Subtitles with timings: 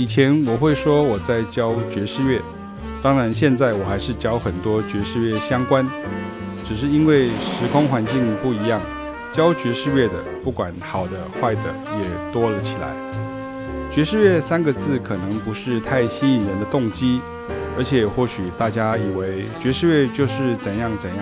[0.00, 2.40] 以前我会说我在教爵士乐，
[3.02, 5.86] 当然现在我还是教很多爵士乐相关，
[6.66, 8.80] 只是因为时空环境不一样，
[9.30, 11.60] 教爵士乐的不管好的坏的
[11.98, 12.96] 也多了起来。
[13.90, 17.20] 爵士乐三个字可能不是太吸引人的动机，
[17.76, 21.18] 而且或许大家以为爵士乐就是怎样怎样，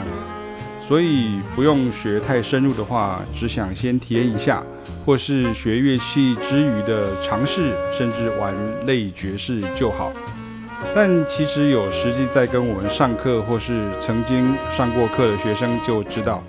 [0.89, 4.63] 所以不用学太深入的话，只想先体验一下。
[5.05, 8.55] 或是学乐器之余的尝试，甚至玩
[8.87, 10.13] 类爵士就好。
[10.95, 16.43] 但其实有实际在跟我们上课，或是曾经上过课的学生就知道，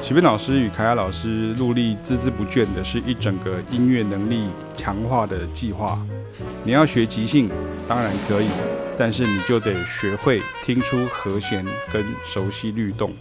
[0.00, 5.98] 启斌老师与凯亚老师陆力孜孜不倦的是一整个音乐能力强化的计划。
[6.62, 7.50] 你要学即兴，
[7.88, 8.48] 当然可以，
[8.96, 13.12] 但是你就得学会听出和弦跟熟悉律动。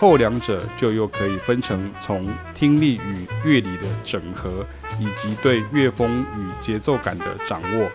[0.00, 4.66] 后两者就又可以分成从听力与乐理的整合，
[4.98, 7.90] 以及对乐风与节奏感的掌握。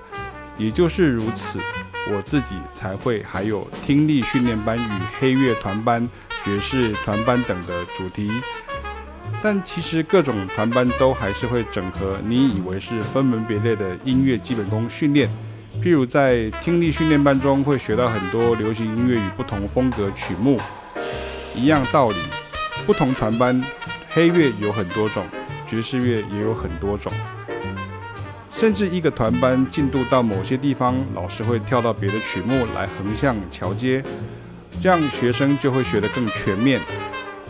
[0.56, 1.60] 也就是如此，
[2.14, 6.08] 我自己才会还有听力训练班与黑乐团班、
[6.44, 8.30] 爵士团班等的主题。
[9.42, 15.28] 但其实各种团班都还是会整合你以为是分门别类的音乐基本功训练。
[15.82, 20.60] 譬如在听力训练班中会学到很多流行音乐与不同风格曲目。
[21.56, 22.16] 一样道理，
[22.86, 23.64] 不同团班，
[24.10, 25.26] 黑乐有很多种，
[25.66, 27.12] 爵士乐也有很多种，
[28.56, 34.04] 甚至一个团班进度到某些地方，老师会跳到别的曲目来横向桥接，
[34.82, 36.80] 这样学生就会学得更全面，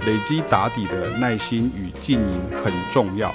[0.05, 3.33] 累积打底的耐心与经营很重要。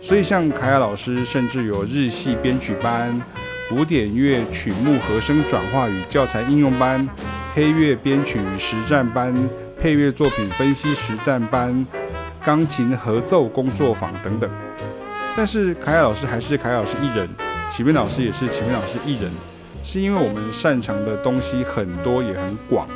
[0.00, 3.20] 所以像凯雅老师，甚至有日系编曲班、
[3.68, 7.08] 古典乐曲目和声转化与教材应用班、
[7.54, 9.34] 黑乐编曲与实战班。
[9.82, 11.84] 配乐作品分析实战班、
[12.44, 14.48] 钢琴合奏工作坊等等，
[15.36, 17.28] 但是凯凯老师还是凯凯老师一人，
[17.68, 19.28] 启明老师也是启明老师一人，
[19.82, 22.86] 是因为我们擅长的东西很多也很广，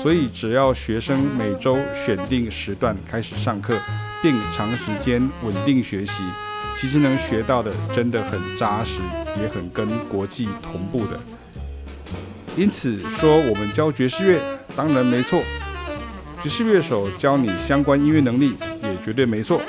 [0.00, 3.76] 所以只要学生每周选定时段开始上课，
[4.22, 6.22] 并长时间稳定学习，
[6.76, 9.00] 其实能学到的真的很扎实，
[9.42, 11.18] 也很跟国际同步的。
[12.56, 14.40] 因此说我们教爵士乐，
[14.76, 15.42] 当然没错。
[16.42, 19.60] 爵士乐手教你相关音乐能力也绝对没错，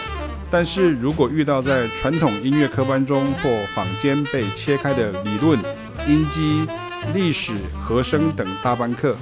[0.49, 5.59] 但是如果遇到在传统音乐科班中或坊间被切开的理论、
[6.07, 6.65] 音基、
[7.13, 9.17] 历史、和声等大班课，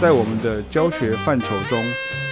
[0.00, 1.84] 在我们的教学范畴中，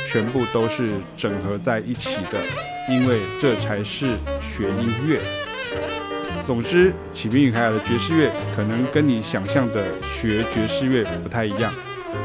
[0.06, 2.40] 全部都是整合在一起的，
[2.88, 5.18] 因为这才是学音乐。
[6.44, 11.74] 总之，启明与凯雅的爵士乐可能跟你想象的学爵士乐不太一样，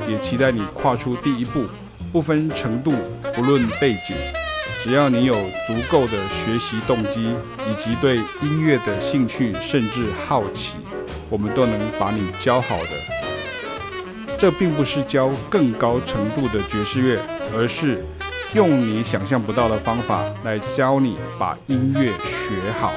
[0.07, 1.65] 也期待你跨出第一步。
[2.11, 2.93] 不分程度，
[3.35, 4.15] 不论背景，
[4.81, 5.35] 只要你有
[5.67, 7.33] 足够的学习动机
[7.69, 10.75] 以及对音乐的兴趣，甚至好奇，
[11.29, 14.37] 我们都能把你教好的。
[14.39, 17.19] 这并不是教更高程度的爵士乐，
[17.55, 18.03] 而是
[18.53, 22.93] 用你想象不到的方法来教你把音乐学好。